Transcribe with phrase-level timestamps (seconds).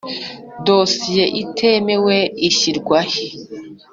[0.65, 2.17] Dosiye itemewe
[2.47, 3.23] ishyirwa he?